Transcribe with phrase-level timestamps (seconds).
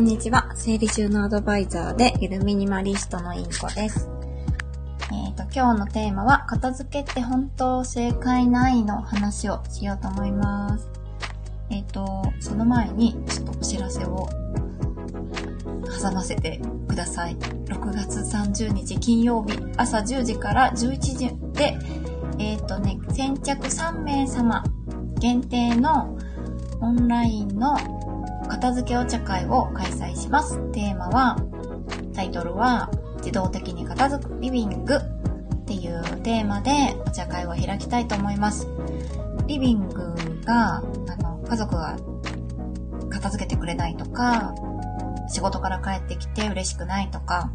[0.00, 0.50] こんにちは。
[0.54, 4.08] 整理収納アドバイザーでゆるミニマリストのインコです。
[5.12, 10.88] えっ、ー、と、今日のテーマは、片付けって本当正解ないの話をしようと思います。
[11.68, 14.26] えっ、ー、と、その前に、ちょっとお知らせを
[16.02, 17.36] 挟ませてください。
[17.36, 21.76] 6月30日金曜日朝10時から11時で、
[22.38, 24.64] えっ、ー、とね、先着3名様
[25.18, 26.16] 限定の
[26.80, 27.76] オンラインの
[28.50, 30.58] 片付けお茶会を開催します。
[30.72, 31.36] テーマは、
[32.12, 38.66] タイトルは、自動的に片付くリビングっていうテーマでお茶会を開きたいと思います。
[39.46, 40.14] リビング
[40.44, 40.82] が、あ
[41.22, 41.96] の、家族が
[43.08, 44.52] 片付けてくれないとか、
[45.28, 47.52] 仕事から帰ってきて嬉しくないとか、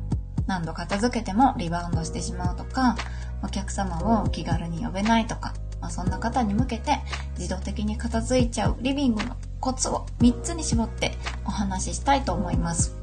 [0.48, 2.96] 何度片付けてもリバウンドしてしまうとか、
[3.44, 7.00] お客様を気軽に呼べないとか、まあ、そんな方に向けて
[7.38, 9.36] 自動的に片付いちゃうリビングの
[9.66, 11.14] コツを3つに絞って
[11.44, 12.96] お話ししたいと思います。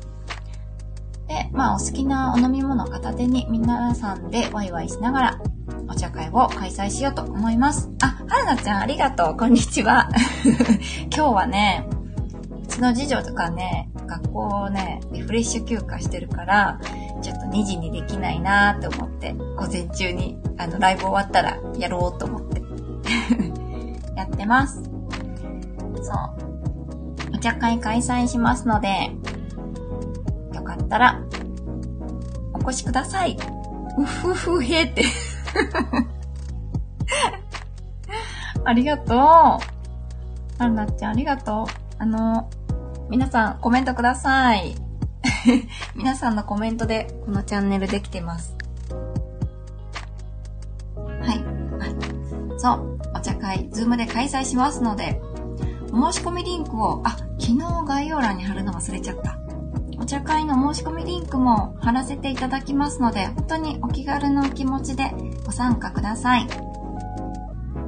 [1.26, 5.40] で、まあお好きなお飲み物片手に皆さんでワイワイしながら
[5.88, 7.90] お茶会を開催しようと思います。
[8.00, 9.36] あ、はるなちゃんありがとう。
[9.36, 10.08] こんにちは。
[11.12, 11.84] 今日はね、
[12.62, 16.78] うちの次女とかね、学校をね、リフレッシュ休暇してるから、
[17.22, 22.62] ちょっと2時にできないなーって思って、午前中に、あの、ライブ終わったらやろうと思って
[24.14, 24.80] やってます。
[26.04, 26.12] そ
[26.48, 26.51] う。
[27.42, 29.10] 茶会開催しますので、
[30.54, 31.20] よかったら、
[32.54, 33.36] お越しください。
[33.98, 35.04] うふふへって
[38.64, 39.18] ありがとう。
[40.62, 41.66] アンナちゃんありがとう。
[41.98, 42.48] あの、
[43.10, 44.76] 皆さんコメントください。
[45.96, 48.54] 皆さんのコメントでこのチャンネルできてます。
[50.96, 51.44] はい。
[52.58, 52.98] そう。
[53.14, 55.20] お茶会、ズームで開催しますので、
[55.92, 59.36] お申し込みリンクを、あ、昨日概要欄に貼るの忘れちゃった。
[59.98, 65.10] お茶会の申し込みリンクも貼らせていただきますので、本当にお気軽なお気持ちで
[65.44, 66.46] ご参加ください。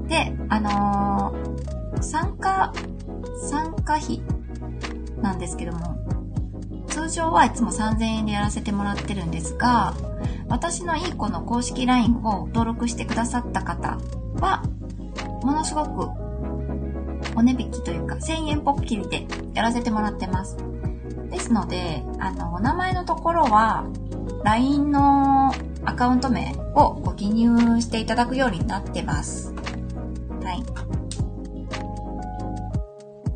[0.09, 2.73] で、あのー、参加、
[3.49, 4.23] 参加費
[5.23, 5.99] なんですけども、
[6.89, 9.95] 通常はいつも3000円でやらせてもらってるんですが、
[10.49, 13.99] 私のいい子の公式 LINE を登録してくださった方
[14.41, 14.65] は、
[15.45, 16.24] ものすごく
[17.37, 20.57] お値引きというか、1000円ぽっきりでやらせてもらってます。
[21.31, 23.85] ですので、あの、お名前のところは、
[24.45, 25.53] LINE の
[25.85, 29.53] アカウント名をご記入していただくようになってます。
[30.43, 30.63] はい。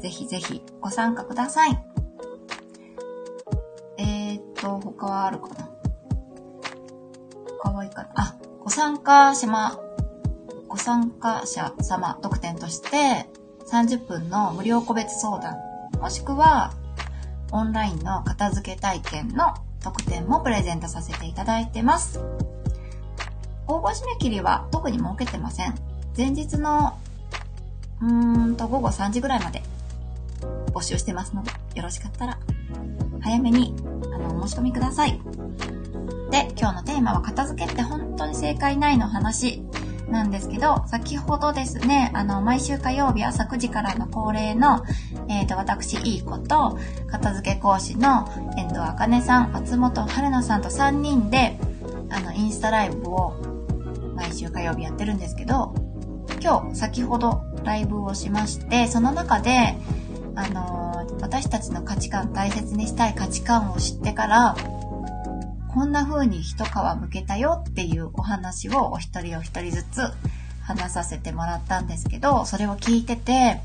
[0.00, 1.84] ぜひぜひご参加ください。
[3.98, 5.70] えー、っと、他はあるかな？
[7.62, 8.10] 他はいいかな？
[8.14, 9.48] あ、ご参加者、
[10.68, 13.28] ご参加者様特典として、
[13.70, 15.58] 30分の無料個別相談、
[16.00, 16.72] もしくは
[17.52, 22.20] オンラインの片付け体験の特典もプレゼントさせていただいてます。
[23.66, 25.74] 応募締め切りは特に設けてません。
[26.16, 26.98] 前日の
[28.00, 29.62] うーんと午後3時ぐらいまで
[30.72, 32.38] 募集してますので、よろしかったら
[33.20, 33.74] 早めに
[34.14, 35.20] あのお申し込みください。
[36.30, 39.62] で、今日のテーマは片付けって本当に正解ないの話
[40.10, 44.82] なんですけど、先ほどですね、あの、毎週火曜日朝9時からの恒例の、
[45.28, 46.78] えっ、ー、と、私、いい子と、
[47.10, 51.58] 片付け講師の遠藤茜さん、松本春奈さんと3人で、
[52.10, 53.34] あの、インスタライブを
[54.16, 55.74] 毎週火曜日やってるんですけど、
[56.42, 59.76] 今日、先ほどライブをしまして、その中で、
[60.34, 60.88] あの
[61.20, 64.56] 私たちの価値観、大切にしたい価値観を知ってから、
[65.68, 66.68] こんな風に一皮
[67.00, 70.00] むけたよっていうお話をお一人お一人ずつ
[70.62, 73.60] 話させてもらったんですけど、それを聞いてて、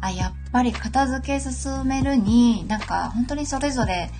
[0.00, 4.10] あ、やっぱり片付け進めるに、なんか本当にそれぞれ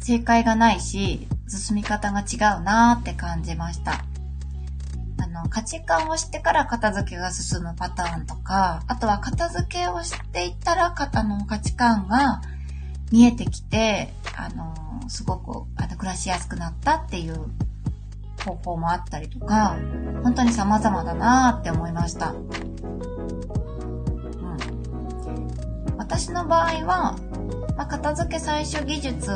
[0.00, 4.04] 正解がないし、進み方が違うなーって感じました。
[5.22, 12.40] あの、価値観を知ってから片付けが進むパターンとか、あとは片付けをしていったら、方の価値観が
[13.10, 14.74] 見えてきて、あの、
[15.08, 17.46] すごくあの暮らしやすくなったっていう
[18.44, 19.76] 方法もあったりとか、
[20.22, 22.30] 本当に様々だなーって思いました。
[22.30, 22.46] うん。
[25.98, 27.16] 私の場合は、
[27.76, 29.30] まあ、片付け最初技術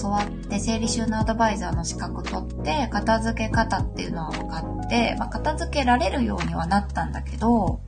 [0.00, 7.80] 教わって整理収納アドバイザーの資格取って片付け方っていうのを分かって、まあ、片付けられるようにはなったんだけど、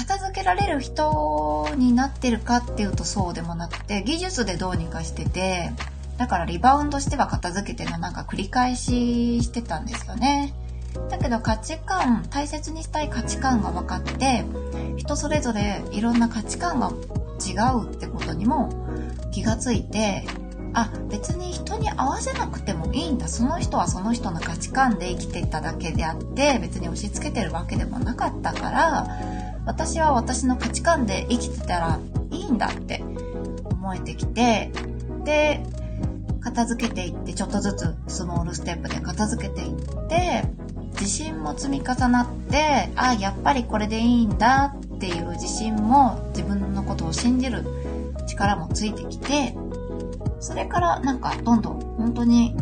[0.00, 5.72] 片付けられる人になってるかっていうとそうでもなくて、技術でどうにかしてて、
[6.16, 10.54] だからリバウンドしては片付けてのなんか繰り返ししてたんですよね。
[11.10, 14.46] だけど価値観、大切にしたい価値観が分かって、
[14.96, 16.90] 人それぞれいろんな価値観が
[17.38, 18.70] 違うってことにも
[19.32, 20.24] 気がついて、
[20.72, 23.28] あ、別に人に合わせなくてもいいんだ。
[23.28, 32.00] その人はその人の価値観で生きてただけであって、別に押し付けてるわけでもなかったから、私は私の価値観で生きてたら
[32.32, 33.04] いいんだって
[33.64, 34.72] 思えてきて、
[35.24, 35.64] で、
[36.40, 40.42] 片付けていって、ちょっとずつスモールステップで片付けていって、
[40.94, 47.64] 自信も積み重なって、あ、やっぱりこれでいいんだっていう自信も自分のことを信じる
[48.26, 49.54] 力もついてきて、
[50.40, 52.56] それからなんかどんどん本当に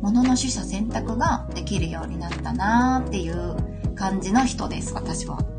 [0.00, 5.55] 物の取捨選択ができるようになったなーっていう感じの人です、私は。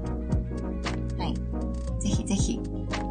[2.28, 2.60] ぜひ、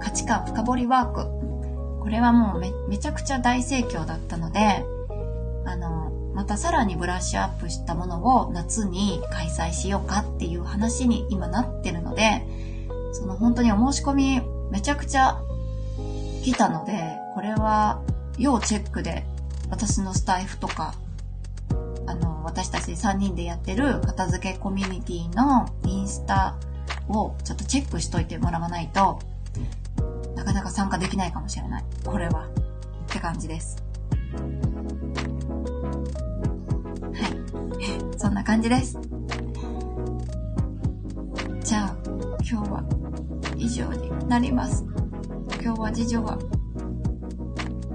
[0.00, 2.00] 価値観深掘りワーク。
[2.00, 4.84] これはもうめ、めちゃくちゃ大盛況だったので、
[5.64, 12.46] あの、またさらにブラッシュアップしたものを夏に開催しようかっていう話に今なってるので、
[13.12, 15.40] その本当にお申し込みめちゃくちゃ
[16.44, 18.02] 来たので、これは
[18.38, 19.24] 要チェックで、
[19.70, 20.94] 私のスタイフとか、
[22.06, 26.54] あの、私たち3人でやってる片付けコミュニティのインスタ
[27.08, 29.18] をちょっとチェックしといてもらわないと、
[30.34, 31.84] なかなか参加できないかもしれない。
[32.04, 32.46] これは。
[32.46, 33.82] って感じです。
[37.12, 37.28] は
[37.80, 38.18] い。
[38.18, 38.98] そんな感じです。
[41.62, 41.96] じゃあ、
[42.48, 42.84] 今日は
[43.56, 44.84] 以上になります。
[45.62, 46.38] 今日は次女は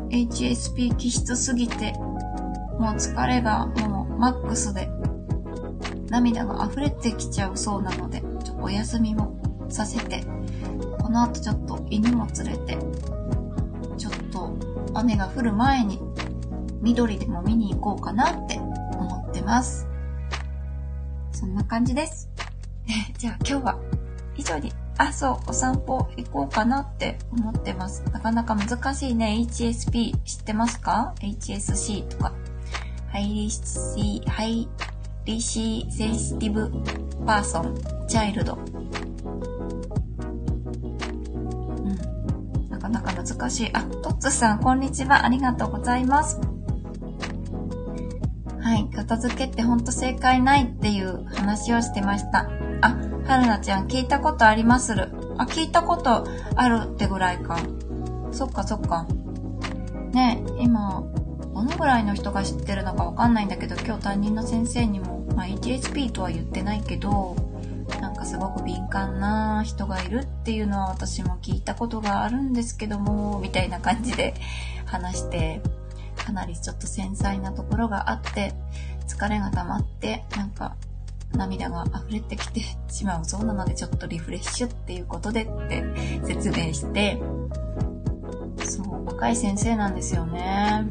[0.09, 4.89] HSP 気質すぎて、もう疲れがもうマックスで、
[6.09, 8.21] 涙が溢れてきちゃうそうなので、
[8.61, 9.35] お休みも
[9.69, 10.23] させて、
[10.99, 12.77] この後ちょっと犬も連れて、
[13.97, 14.55] ちょっと
[14.93, 15.99] 雨が降る前に
[16.81, 19.87] 緑でも見に行こうかなって思ってます。
[21.31, 22.29] そんな感じです。
[23.17, 23.79] じゃあ今日は
[24.35, 28.03] 以上にあ、そう、お散歩行こうかなって思ってます。
[28.11, 29.37] なかなか難しいね。
[29.47, 32.33] HSP 知ってますか ?HSC とか。
[33.11, 33.59] Highly、Highly
[34.23, 36.71] Sensitive
[37.25, 38.55] Person、Child。
[38.55, 38.57] う
[41.87, 42.69] ん。
[42.69, 43.69] なかなか難しい。
[43.71, 45.23] あ、トッツさん、こんにちは。
[45.23, 46.41] ありがとうございます。
[48.59, 48.89] はい。
[48.93, 52.49] 片付けってほんと正解ないっていう話をしてました。
[52.81, 52.97] あ、
[53.27, 55.13] はるなちゃん聞いたことありまする。
[55.37, 57.59] あ、聞いたことあるってぐらいか。
[58.33, 59.07] そっかそっか。
[60.11, 61.01] ね今、
[61.53, 67.50] どのぐらいの人が知ってるのかわかんないんだけど、今日担任の先生にも、まあ、HHP とは言ってないけど、
[68.21, 74.35] かすごく敏感な人がいるっていうのは私も聞いたことがあるんですけども、みたいな感じで
[74.85, 75.61] 話して、
[76.15, 78.53] かなりちょっと繊細なところがあって、
[79.07, 80.75] 疲れが溜まって、なんか
[81.33, 85.83] 涙が溢れてきてしまうそうなのでちょっとリフレッシュっていうことでって
[86.25, 87.17] 説明して、
[88.63, 90.85] そう、若い先生なんですよね。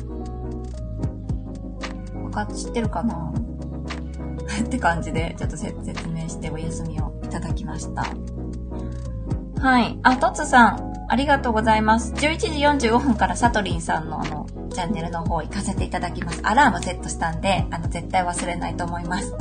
[2.25, 3.33] わか知ってるかな？
[4.67, 5.77] って感じでちょっと説
[6.09, 8.07] 明してお休みをただきました。
[9.61, 9.99] はい。
[10.03, 12.13] あ、トツさん、ありがとうございます。
[12.15, 16.41] 11時45分からサトリンさんのあの、チャンネルの方行かせていただきます。
[16.45, 19.35] アラームセットしたんで、あの、絶対忘れないと思います。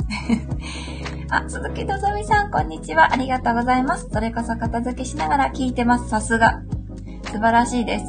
[1.30, 3.12] あ、鈴木のぞみさん、こんにちは。
[3.12, 4.08] ありがとうございます。
[4.12, 6.08] それこそ片付けしながら聞いてます。
[6.08, 6.62] さすが。
[7.26, 8.04] 素晴らしいです。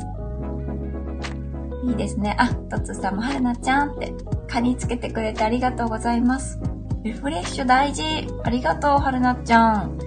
[1.86, 2.36] いいですね。
[2.39, 4.13] あ、とつさんもはるなちゃんって、
[4.48, 6.60] 蚊につけてくれてありがとうございます。
[7.03, 8.03] リフレッシュ大事。
[8.43, 9.98] ありがとう、はるなちゃん。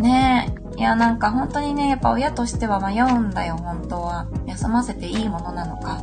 [0.00, 0.78] ねえ。
[0.78, 4.26] いや、なんか本当にね、やっぱ親としては迷うんだよ、本当は。
[4.44, 6.02] 休ませていいものなのか。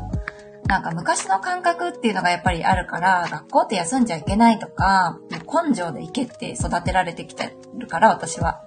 [0.66, 8.64] なんか昔の感覚っていうのがやっぱりあるから、学校って休んじゃいけないとか、もう根性で行けって育てられてきてるから、私は。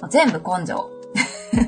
[0.00, 0.90] もう全部根性。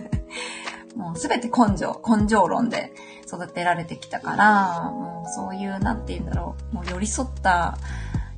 [0.97, 2.93] もうすべて根性、根性論で
[3.25, 7.79] 育てられてきたから、もうそういう、なんて言うんだろう、もう寄り添った、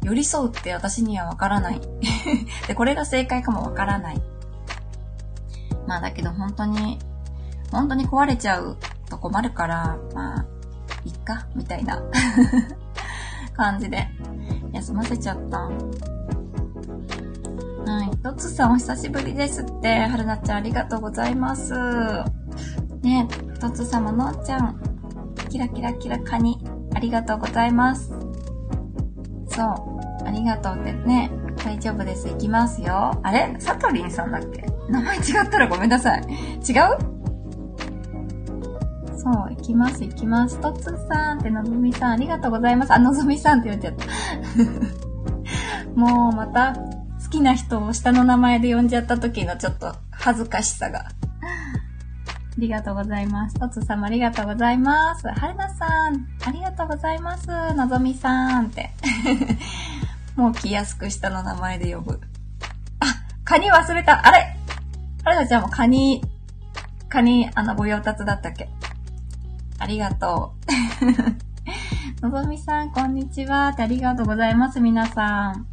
[0.06, 1.80] 寄り添うって私にはわからない。
[2.68, 4.22] で、これが正解かもわからない。
[5.88, 7.00] まあだけど本当に、
[7.72, 8.76] 本当に壊れちゃう
[9.10, 10.46] と困るから、まあ、
[11.04, 12.00] いっかみたいな
[13.56, 14.08] 感じで
[14.72, 15.58] 休ませちゃった。
[15.58, 15.70] は
[18.04, 18.16] い。
[18.18, 20.06] トツさんお久しぶりですって。
[20.06, 21.75] はるなちゃんありがとうございます。
[23.02, 23.26] ね
[23.60, 24.80] トツ様のーちゃん。
[25.48, 26.64] キラキラキラカニ。
[26.94, 28.12] ありがとうございます。
[29.48, 29.95] そう。
[30.26, 31.30] ありがとうってね。
[31.64, 32.28] 大丈夫です。
[32.28, 33.18] 行きますよ。
[33.23, 33.56] あれ？
[33.59, 34.64] サトリンさんだっけ？
[34.88, 36.23] 名前違ったらごめんなさい。
[36.23, 37.16] 違う？
[39.18, 40.61] そう、行きます、行きます。
[40.61, 42.92] とつさんってのぞみさん、ありがとうございます。
[42.92, 44.06] あ、のぞみさんって言っちゃった。
[45.99, 51.00] もうまた、好きな人を下の名前で呼んじゃった時のちょっと恥ずかしさが。
[51.00, 51.09] あ
[52.59, 53.56] りがとうございます。
[53.59, 55.26] とつさんもありがとうございます。
[55.26, 57.49] はるなさん、ありがとうございます。
[57.75, 58.92] のぞみさんって。
[60.37, 62.21] もう気安く下の名前で呼ぶ。
[63.00, 63.07] あ、
[63.45, 64.26] カニ忘れた。
[64.26, 64.57] あれ
[65.25, 66.23] はるなちゃんもカニ、
[67.09, 68.69] カニ、あの、ご用達だったっけ？
[69.78, 70.55] ありがと
[72.23, 72.23] う。
[72.28, 73.75] のぞみさん、こんにちは。
[73.76, 75.66] ありがとうございます、皆さん。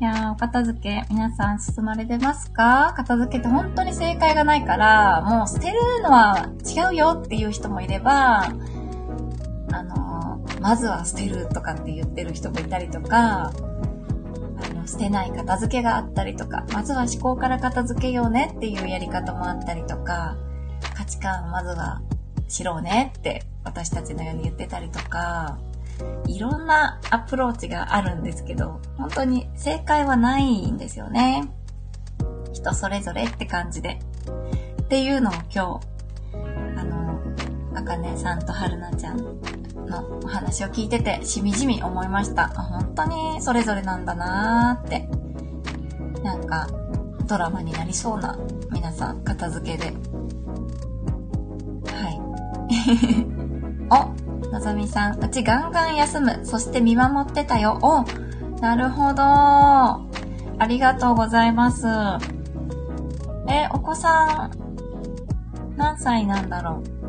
[0.00, 2.94] いやー、お片付け、皆さん進まれてますか？
[2.96, 8.48] 片付けって本当に正解がないから、もう捨てるのは違うよっていう人もいれば、
[10.60, 20.36] まずは捨てるとかって言ってる人もいたりとか、あの、捨てない片付けがあったりとか、まずは思考から片付けようねっていうやり方もあったりとか、
[20.94, 22.02] 価値観まずは
[22.48, 25.58] 知ろうねって私たちのように言ってたりとか、
[26.26, 31.50] いろんなアプローチがあるんですけど、本当に正解はないんですよね。
[32.52, 33.98] 人それぞれって感じで。
[34.82, 35.60] っていうのを今日、
[36.76, 37.20] あの、
[37.74, 39.40] あかねさんとはるなちゃん
[39.90, 42.48] のお話を聞いてて、しみじみ思いました。
[42.48, 45.08] 本当にそれぞれなんだなーって。
[46.22, 46.68] なんか、
[47.26, 48.38] ドラマになりそうな
[48.70, 49.86] 皆さん、片付けで。
[49.86, 49.92] は
[52.08, 52.20] い。
[53.90, 56.40] おのぞみさん、うちガンガン休む。
[56.44, 57.78] そして見守ってたよ。
[57.82, 58.04] お、
[58.60, 59.22] なるほど。
[59.22, 61.86] ありがとうございます。
[63.48, 64.50] え、お子さん、
[65.76, 66.99] 何歳なんだろう？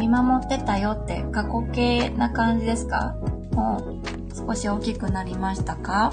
[0.00, 3.14] 見守ってたよって過去形な感じですか？
[3.52, 4.00] もう
[4.34, 6.10] 少し大きくなりましたか？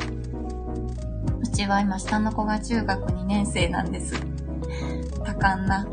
[1.41, 4.13] うちは今下の子が中学2年生なんです。
[5.23, 5.87] 多感な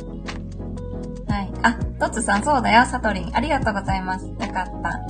[1.28, 1.52] はい。
[1.62, 3.30] あ、トッツさん、そうだよ、サトリン。
[3.36, 4.26] ありがとうございます。
[4.26, 4.48] よかっ
[4.82, 5.00] た。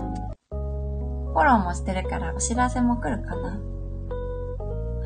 [0.51, 3.59] フォローもしてるからお知らせも来るかな。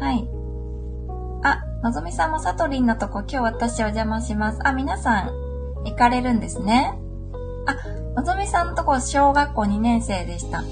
[0.01, 0.29] はい。
[1.45, 4.59] あ、のぞみさんもサトリンのとこ今日私お邪魔します。
[4.67, 5.29] あ、皆さん
[5.85, 6.99] 行かれるんですね。
[7.69, 7.77] あ、
[8.17, 10.65] のぞみさんのとこ小学校2年生でした。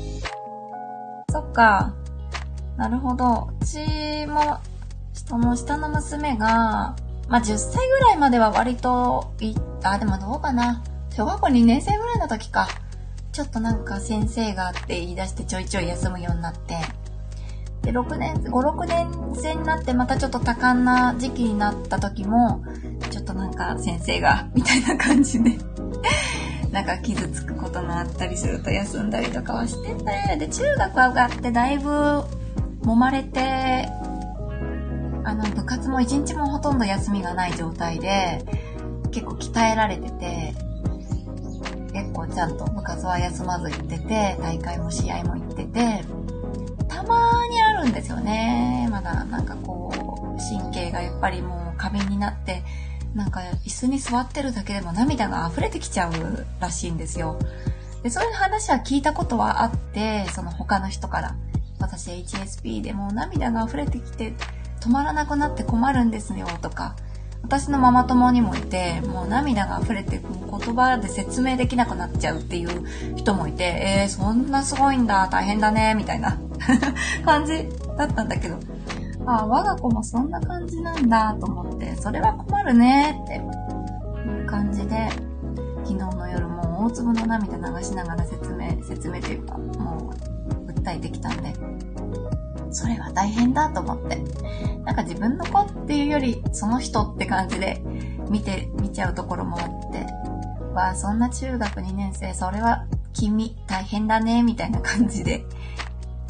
[1.30, 1.94] そっか。
[2.78, 3.50] なるほど。
[3.60, 4.58] うちも、
[5.12, 6.96] その下の娘が、
[7.28, 10.82] まあ、10歳ぐらいまでは割とい、あ、でもどうかな。
[11.14, 12.66] 小学校2年生ぐらいの時か。
[13.32, 16.78] ちょっとなんか先生がって言い出してちょいちょい休むようになって。
[17.82, 22.62] で、6年、5、6年生になってまたちょっと多感な時期になった時も、
[23.10, 25.50] ちょっとなんか先生が、みたいな感じで
[26.76, 31.88] なんか傷つくこともあったりすると休んだりとかはしてて、で、中学上がってだいぶ
[32.82, 33.88] 揉まれて、
[35.24, 38.44] あの、部活も一日もほとんど休みがない状態で、
[39.10, 40.54] 結構鍛えられてて、
[41.94, 46.04] 結構ちゃんと部活は休まず行ってて、大会も試合も行ってて、
[46.88, 48.86] たまにあるんですよね。
[48.90, 52.62] まだなんかこう、神経がやっぱりもう過敏になって、
[53.14, 56.12] なんか椅子に座ってるだけでも涙が溢れてきちゃう
[56.60, 57.38] らしいんですよ。
[58.02, 61.36] で、そういう話は聞いたことはあって、その他の人から。
[61.78, 64.32] 私 HSP でも涙が溢れてきて、
[64.80, 66.96] 止まらなくなって困るんですよとか、
[67.42, 76.38] 私のママ友にもいて、もう涙が溢れて、言葉で説明できなくなっちゃうっていう人もいて、えー、そんなすごいんだ、大変だね、みたいな
[77.24, 78.58] 感じだったんだけど、
[79.26, 85.08] ああ、我が子もそんな感じなんだと思って、それは困るねっていう感じで、
[85.84, 90.12] 昨日の夜も大粒の涙流しながら説明、説明というか、も
[90.66, 91.54] う訴えてきたんで、
[92.70, 94.22] それは大変だと思って。
[94.84, 97.82] なんか自分の子っていうより、その人って感じで
[98.30, 100.06] 見て、見ちゃうところもあって、
[100.72, 105.44] わあ、そんな中学2年生、それは君大変だね、みたいな感じで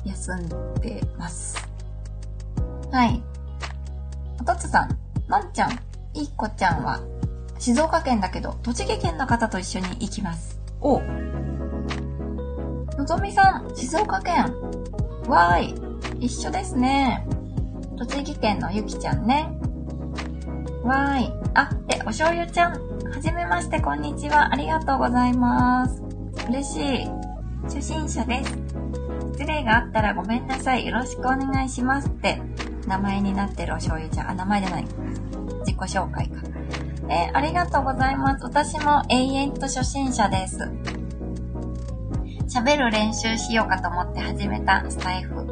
[0.04, 0.48] 休ん
[0.80, 1.65] でます。
[2.92, 3.22] はい。
[4.40, 5.72] おとつさん、のんちゃん、
[6.14, 7.00] いい子ちゃんは、
[7.58, 10.60] 静岡県だけど、栃木県の方と一緒に行きます。
[10.80, 11.00] お
[12.96, 14.52] のぞみさん、静岡県。
[15.26, 15.62] わー
[16.20, 16.26] い。
[16.26, 17.26] 一緒ですね。
[17.98, 19.48] 栃木県のゆきちゃんね。
[20.82, 21.32] わーい。
[21.54, 22.72] あ、で、お醤油ちゃん。
[22.72, 22.78] は
[23.20, 24.52] じめまして、こんにちは。
[24.52, 26.02] ありがとうございます。
[26.48, 27.10] 嬉しい。
[27.64, 28.56] 初心者です。
[29.32, 30.86] 失礼があったらごめんなさい。
[30.86, 32.40] よろしくお願いしますって、
[32.86, 34.30] 名前になってるお醤油ちゃん。
[34.30, 34.86] あ、名前じゃない。
[35.60, 36.42] 自己紹介か。
[37.08, 38.44] えー、ありがとうございます。
[38.44, 40.58] 私も永遠と初心者です。
[42.48, 45.46] 喋る練習しようかと思って始めたスタイフ。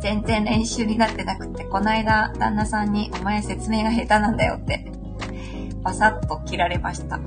[0.00, 4.90] 全然練習になってなくて、この間、旦那さんに、お前説明が下手なんだよって、
[5.82, 7.18] バサッと切られました。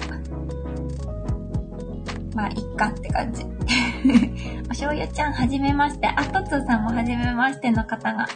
[2.34, 3.44] まあ、いっかって感じ。
[4.66, 6.08] お醤油ちゃん、はじめまして。
[6.08, 8.28] あ、とつーさんもはじめましての方が。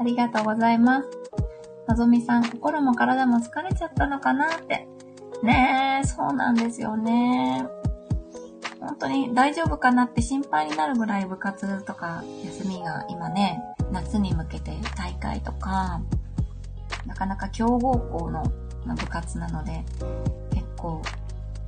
[0.00, 1.08] ありがとうございます。
[1.86, 4.88] のぞみさん、心も体も疲れちゃったのかなって。
[5.42, 7.66] ねえ、そうなんですよね。
[8.80, 13.60] 本当に大丈夫かなって心配になるぐらい部活とか休みが今ね、
[13.92, 16.00] 夏に向けて大会とか、
[17.04, 18.42] なかなか強豪校の
[18.96, 19.84] 部活なので、
[20.54, 21.02] 結構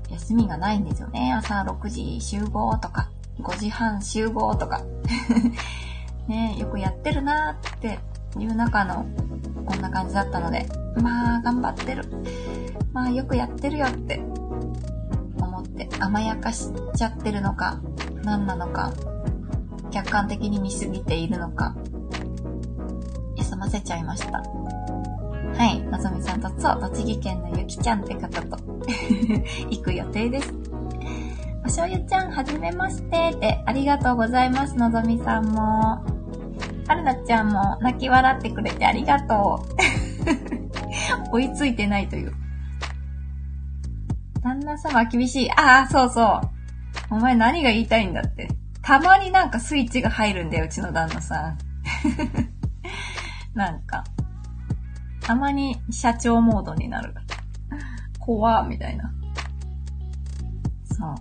[0.09, 1.35] 休みがないんですよね。
[1.35, 3.11] 朝6時集合とか、
[3.41, 4.81] 5時半集合とか。
[6.29, 7.99] ねよくやってるなーって
[8.39, 9.07] いう中の
[9.67, 12.05] こんな感じだったので、まあ頑張ってる。
[12.93, 14.21] まあよくやってるよって
[15.41, 17.81] 思って甘やかしちゃってるのか、
[18.25, 18.93] 何なのか、
[19.91, 21.77] 客観的に見すぎているのか、
[23.37, 24.43] 休ませちゃいました。
[25.57, 28.57] はい、のぞみさんとそう、栃木県のゆきちゃんって方と
[29.71, 30.53] 行く予定です。
[31.65, 36.12] おしょうゆちゃん、はじめましてって、ありがとうございます、のぞみさんも。
[36.93, 39.65] はるなちゃんも泣き笑ってくれてありがと
[41.31, 41.33] う。
[41.33, 42.35] 追いついてないという。
[44.43, 45.53] 旦那様厳しい。
[45.53, 46.41] ああ、そうそ
[47.11, 47.15] う。
[47.15, 48.49] お前何が言いたいんだって。
[48.83, 51.59] たまになんかスイッチが入るんだよ、うちの旦那さん。
[53.57, 54.05] なんか、
[55.23, 57.15] たまに社長モードになる。
[58.19, 59.11] 怖みたいな。
[60.85, 61.15] そう。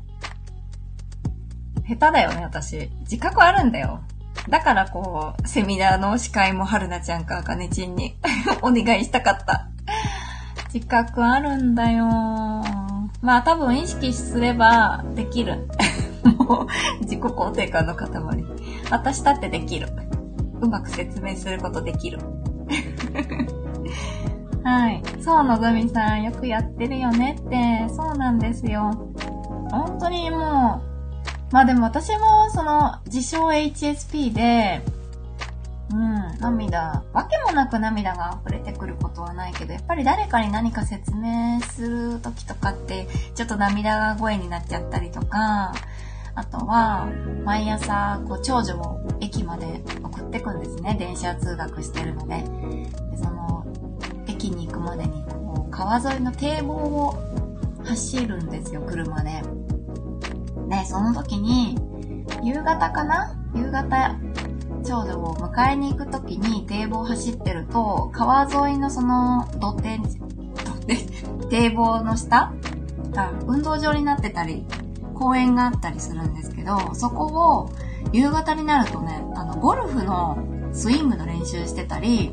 [1.88, 2.90] 下手だよね、私。
[3.02, 4.02] 自覚あるんだよ。
[4.50, 8.16] だからこう、セミナーの司会も春菜ちゃんかあかねちんに
[8.62, 9.68] お願いしたかった。
[10.74, 12.06] 自覚あるんだよ。
[13.22, 15.68] まあ多分意識すればできる。
[16.38, 16.68] も う
[17.02, 18.10] 自己肯定感の塊。
[18.90, 19.90] 私だってできる。
[20.62, 22.20] うまく説明することできる。
[24.64, 25.02] はい。
[25.20, 28.92] そう、のぞみさん、よくやってるよねって、そうなんですよ。
[29.72, 30.91] 本当にもう、
[31.52, 34.82] まあでも私も、その、自称 HSP で、
[35.92, 45.74] うん、涙、わけもなく涙が溢れてくることはないけど、やっぱり誰かに何か説明する時とかって、ちょっと涙が声になっちゃったりとか、
[46.34, 47.08] あとは、
[47.44, 50.96] 毎朝、こう、長女を駅まで送ってくんですね。
[50.98, 52.44] 電車通学してるので。
[53.12, 53.66] でその、
[54.28, 57.18] 駅に行くまでに、こう、川沿いの堤防を
[57.84, 59.44] 走るんですよ、車で。
[60.72, 61.78] で、その時に、
[62.42, 63.36] 夕方かな？
[63.54, 64.18] 夕方、
[64.84, 70.96] 長女を迎えに行く時に堤防走ってると、川沿いのその土手、土手、
[71.52, 72.54] 堤防の下？
[73.12, 74.66] が運動場になってたり
[75.14, 77.70] 公園があったりするんですけど、そこを
[78.14, 80.38] 夕方になるとね、あの、ゴルフの
[80.72, 82.32] スイングの練習してたり、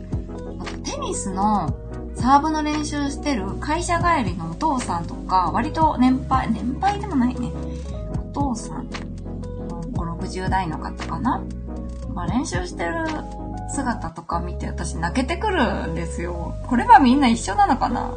[0.60, 1.74] あとテニスの
[2.14, 7.50] サーブの練習してる会社帰りのお父さんとか、割と年配、年配でもないね。
[8.38, 11.42] お父さん、5、60代の方かな？
[12.14, 13.04] まあ、練習してる
[13.68, 16.54] 姿とか見て私泣けてくるんですよ。
[16.68, 18.14] これはみんな一緒なのかな？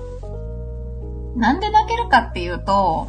[1.35, 3.07] なんで泣けるかっていうと、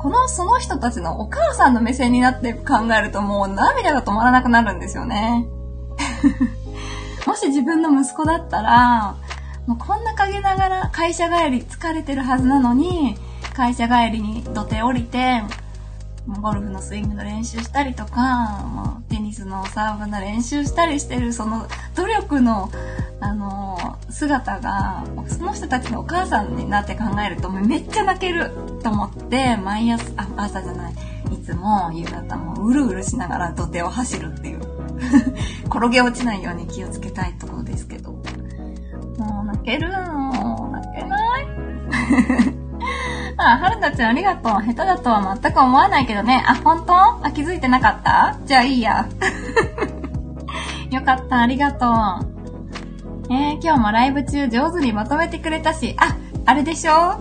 [0.00, 5.46] この、その人たちのお母さんの目線になって考えるともう涙が止まらなくなるんですよね。
[7.26, 9.16] もし自分の息子だったら、
[9.66, 13.18] もうこんな陰ながら会社帰り疲れてるはずなのに、
[13.54, 15.42] 会社帰りに土手降りて、
[16.26, 22.70] ゴルフのスイングの練習したりとか、テニスのサーブの練習したりしてる、その努力の、
[23.20, 28.50] あの、姿が、その人たちのお母さんになって考えると、めっちゃ泣ける
[28.82, 30.94] と思って、毎朝、あ、朝じゃない、
[31.32, 34.60] いつも夕方もうるうるしながら土手を走るっていう。
[35.66, 38.12] 転げ落ちないように気をつけたいところですけど。
[39.18, 42.55] もう泣けるの泣けない
[43.38, 44.52] あ、はるなちゃんありがとう。
[44.62, 46.42] 下手だとは全く思わないけどね。
[46.46, 46.94] あ、本当？
[46.94, 48.38] あ、気づいてなかった？
[48.46, 49.06] じゃあいいや。
[50.90, 51.92] よかった、ありがとう。
[53.28, 57.20] えー、今日もライブ中上手にまとめてくれたし、あ、あれでしょ？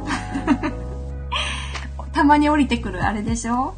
[2.13, 3.73] たまに降りてくるあれでしょ？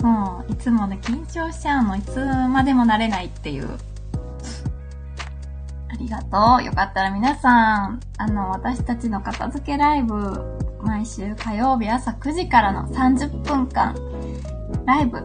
[0.00, 0.08] そ
[0.48, 1.96] う、いつもね、緊張しちゃうの。
[1.96, 2.18] いつ
[2.50, 3.78] までも慣れないっていう。
[6.02, 6.64] ありがとう。
[6.64, 10.14] よかったら皆さん、あの、私たちの片付けライブ、
[10.82, 13.94] 毎週火曜日朝9時からの30分間、
[14.84, 15.22] ライブ、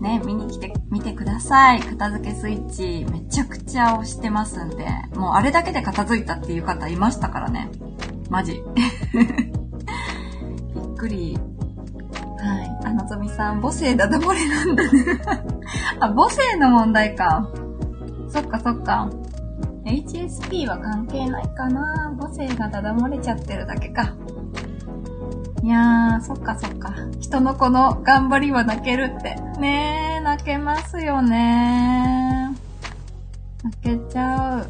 [0.00, 1.80] ね、見に来てみてください。
[1.80, 7.68] 片付けスイッチ、めちゃくちゃ押してますんで、もうあれだけで片付いたっていう方いましたからね。
[8.30, 8.62] マジ。
[9.12, 9.20] び
[10.80, 11.36] っくり。
[12.38, 12.86] はい。
[12.86, 15.20] あのぞみさん、母性だだ漏れなんだね
[15.98, 17.48] あ、母性の問題か。
[18.28, 19.10] そっかそっか。
[19.84, 24.14] HSP は関係ないかな母性がだだ漏れちゃってるだけか。
[25.62, 26.94] いやー、そっかそっか。
[27.20, 29.36] 人の子の頑張りは泣けるって。
[29.60, 32.56] ねー、泣けますよね
[33.62, 34.66] 泣けちゃう。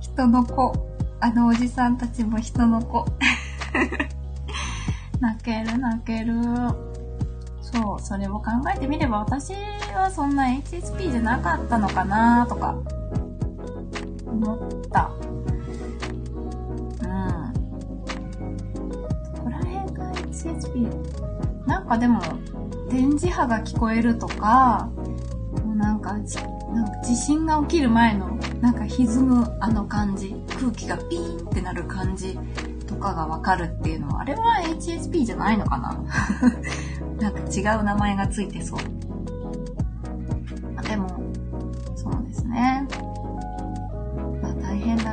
[0.00, 0.72] 人の子。
[1.20, 3.04] あのおじさんたちも人の子。
[5.20, 6.34] 泣ける泣ける。
[7.60, 9.52] そう、それを考えてみれば私
[9.94, 12.76] はそんな HSP じゃなかったのかなとか、
[14.30, 14.58] 思っ
[14.90, 15.10] た。
[17.02, 17.52] うん。
[19.34, 21.66] ここら辺が HSP。
[21.66, 22.20] なんかでも、
[22.90, 24.90] 電磁波が聞こえるとか、
[25.64, 26.32] もうなんか、なんか
[27.04, 32.38] 地震が起きる前の、なんか歪むあの感じ、空気がピーンってなる感じ
[32.86, 35.98] とかがわかるっていうのは、あれは HSP じゃないのかな？
[37.20, 38.78] なんか違う名前がついてそう。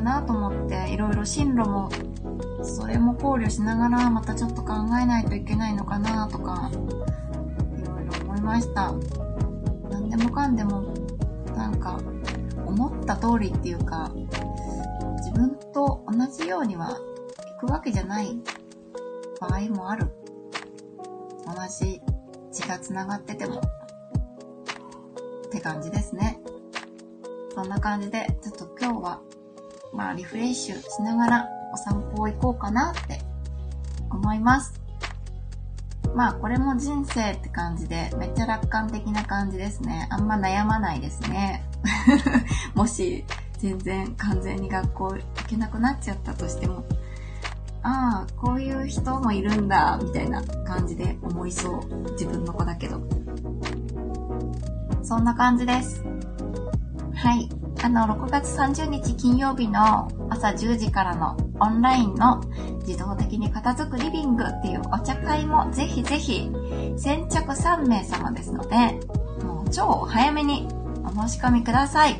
[0.05, 1.89] なと思って、いろいろ進路も、
[2.61, 8.93] それも考慮しながら、またちょっと考えないといけないのかなとか、いろいろ思いました。
[9.89, 10.93] 何でもかんでも
[11.55, 11.99] なんか、
[12.67, 14.11] 思った通りっていうか、
[15.17, 16.99] 自分と同じようには
[17.57, 18.37] いくわけじゃない
[19.41, 20.05] 場合もある。
[21.47, 21.99] 同じ
[22.51, 23.59] 血が繋がってても。
[25.47, 26.39] って感じですね。
[27.55, 29.21] そんな感じで、ちょっと今日は、
[29.95, 33.19] まあリフレッシュしながらお散歩行こうかなって
[34.09, 34.79] 思います。
[36.13, 40.07] まあこれも人生って感じで、めっちゃ楽観的な感じですね。
[40.11, 41.63] あんま悩まないですね。
[42.75, 43.25] もし
[43.57, 46.85] 全然完全に学校行けなくなっちゃったとしても、
[47.83, 52.11] ああ、こういう人もいるんだ、みたいな感じで思いそう。
[52.11, 53.01] 自分の子だけど。
[55.03, 56.03] そんな感じです。
[57.13, 57.49] はい。
[57.85, 62.41] あの、6月30日金曜日の朝10時からのオンラインの
[62.87, 66.49] 自動的に片付くリビングっていうお茶会もぜひぜひ
[66.97, 68.99] 先着3名様ですので、
[69.45, 70.67] もう超早めに
[71.03, 72.19] お申し込みください。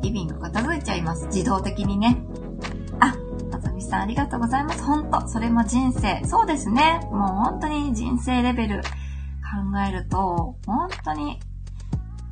[0.00, 1.26] リビング片付いちゃいます。
[1.26, 2.16] 自動的にね。
[3.00, 3.14] あ、
[3.52, 4.82] あずみさんありがとうございます。
[4.84, 6.24] ほんと、それも人生。
[6.24, 7.06] そうですね。
[7.12, 11.38] もう本当に人生レベル考えると、本当に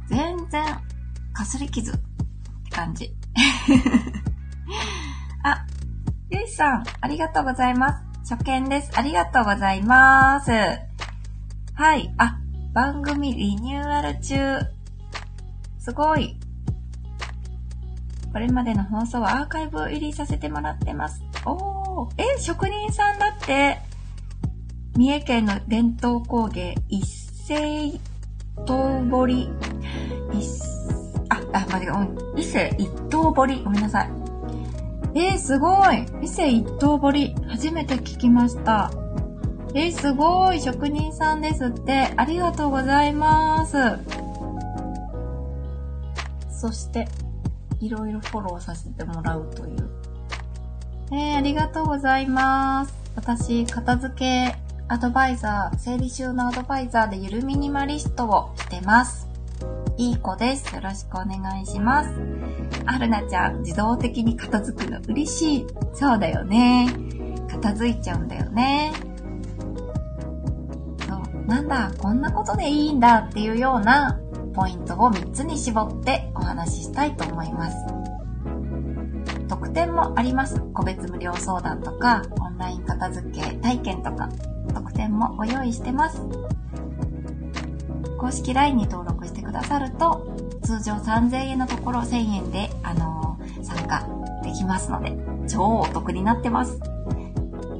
[0.08, 0.64] 全然
[1.36, 2.00] かすり傷って
[2.70, 3.14] 感じ。
[5.44, 5.66] あ、
[6.30, 8.34] ゆいさん、ありがとうございます。
[8.34, 8.90] 初見です。
[8.94, 10.50] ありがとうございます。
[11.74, 12.10] はい。
[12.16, 12.38] あ、
[12.72, 14.60] 番組リニューアル中。
[15.78, 16.40] すごい。
[18.32, 21.22] これまでの放送はアーカイブ入りさせてもらってます。
[21.44, 22.14] おー。
[22.16, 23.82] え、職人さんだって、
[24.96, 28.00] 三重県の伝統工芸、一斉
[28.64, 29.50] と彫り、
[30.32, 30.75] 一、
[31.56, 33.62] あ、あ、間違え、伊勢一刀彫り。
[33.64, 34.10] ごめんなさい。
[35.14, 38.90] えー、すごい伊勢一刀彫り、初めて聞きました。
[39.74, 42.12] えー、すごい職人さんですって。
[42.16, 43.76] ありがとうございます。
[46.50, 47.08] そして、
[47.80, 49.90] いろいろフォローさせてもらうという。
[51.12, 52.94] えー、ありがとうございます。
[53.14, 54.56] 私、片付け
[54.88, 59.25] アドバイザー、整理収納アドバイザーでゆるミニマリストをしてます。
[59.98, 60.74] いい子です。
[60.74, 62.10] よろしくお願いします。
[62.84, 65.66] あるなちゃん、自動的に片付くの嬉しい。
[65.94, 66.88] そうだよね。
[67.48, 68.92] 片付いちゃうんだよね。
[71.08, 71.46] そう。
[71.46, 74.20] なんだ、こんなことでいいんだっていうような
[74.52, 77.76] ポイントを3つに絞ってお話ししたいと思います。
[79.48, 80.60] 特典もあります。
[80.74, 84.28] 個別無料相談とか、オンライン片付け体験とか、
[84.74, 86.20] 特典もご用意してます。
[88.18, 90.26] 公式 LINE に登録してくださると、
[90.62, 94.06] 通常3000円のところ1000円で、あのー、参加
[94.42, 95.16] できますので、
[95.48, 96.80] 超お得になってます。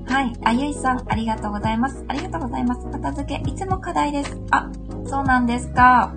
[0.07, 0.33] はい。
[0.45, 2.05] あゆいさん、ありがとうございます。
[2.09, 2.87] ありがとうございます。
[2.87, 4.39] 片付け、いつも課題です。
[4.51, 4.71] あ、
[5.07, 6.15] そうなんですか。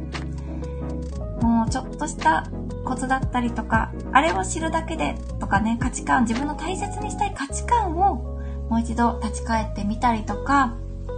[1.41, 2.47] もう、ちょっとした
[2.85, 10.75] コツだったりとか、あれを知るだけでとかね、価値観、自分の大切にしたい価値観をもう一度立ち返ってみたりとか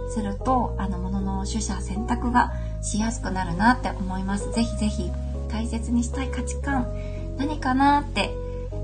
[0.08, 4.52] すると、あの、ものの取捨選択がしやすくなるなって思います。
[4.52, 5.10] ぜひぜひ
[5.48, 6.92] 大切にしたい価値観、
[7.38, 8.30] 何かなって、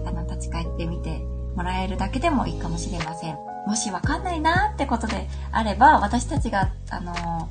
[0.06, 1.18] あの、立ち返ってみて
[1.56, 3.36] もらえるだけでもいいかもしれません。
[3.66, 7.48] もしわかんないなってことであれば、私たちが、あの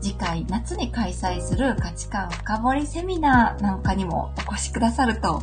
[0.00, 5.42] 次回夏に開催する価値観深掘りセミナーなんかにもお越しくださると、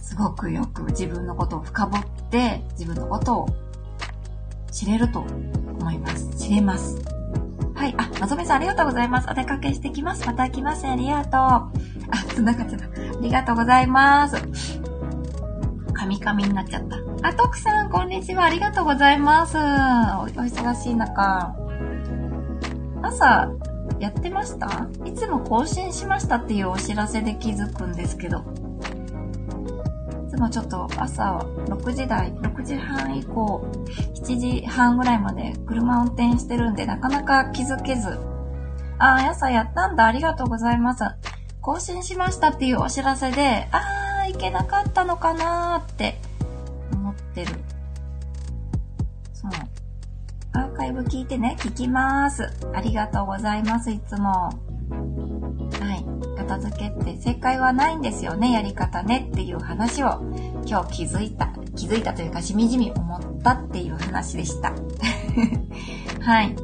[0.00, 3.48] すごくよく自分のことを深掘って、自分のことを
[4.70, 6.28] 知れると思います。
[6.36, 7.21] 知れます。
[7.82, 7.94] はい。
[7.98, 9.28] あ、のぞみさんありがとうございます。
[9.28, 10.24] お出かけしてきます。
[10.24, 10.86] また来ます。
[10.86, 11.32] ありがとう。
[11.32, 11.72] あ、
[12.28, 12.86] 繋がっちゃった。
[12.86, 12.90] あ
[13.20, 14.36] りがとうございます。
[15.92, 16.96] カミカミになっちゃった。
[17.26, 18.44] あ、徳さん、こんにちは。
[18.44, 19.56] ありがとうございます。
[19.56, 19.64] おお
[20.28, 21.56] 忙しい中。
[23.02, 23.50] 朝、
[23.98, 24.86] やってました？
[25.04, 28.44] いつも更新しましたっていうお知らせで気づくんですけど。
[30.32, 33.70] つもちょっと朝6時台、6時半以降、
[34.14, 38.18] 7時半ぐらいまで車運転してるんで、なかなか気づけず。
[38.98, 41.04] あー、朝やったんだ、ありがとうございます。
[41.60, 46.16] 更新しましたっていうお知らせで、あー、いけなかったのかなーって
[46.94, 47.52] 思ってる。
[49.34, 49.50] そう。
[50.54, 52.50] アーカイブ聞いてね、聞きます。
[52.72, 54.30] ありがとうございます、いつも。
[54.30, 54.54] は
[55.94, 56.31] い。
[56.42, 60.20] 片付けって正解はないんですよね、やり方ねっていう話を
[60.66, 64.72] 今日気づいた、気づいたというかしみじみ思ったっていう話でした。
[66.20, 66.56] はい。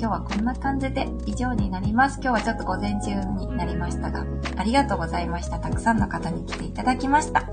[0.00, 2.20] 今日はこんな感じで以上になります。
[2.22, 4.24] 今日はちょっと午前中になりましたが、
[4.56, 5.58] ありがとうございました。
[5.58, 7.40] たくさんの方に来ていただきました。
[7.40, 7.46] は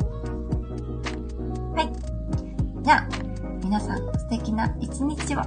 [1.82, 2.84] い。
[2.84, 3.08] じゃあ、
[3.64, 5.42] 皆さん素敵な一日を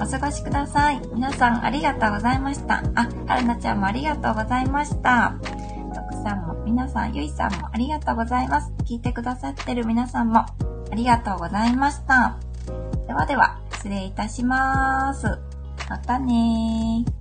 [0.00, 1.00] お過ごしください。
[1.12, 2.82] 皆さんありがとうございました。
[2.94, 5.34] あ、はるなちゃんもありがとうございました。
[5.94, 8.72] 徳さんも、皆さん、ゆいさんもありがとうございます。
[8.84, 10.54] 聞いてくださってる皆さんもあ
[10.94, 12.38] りがとうございました。
[13.06, 15.38] ではでは、失礼いたします。
[15.88, 17.19] またねー。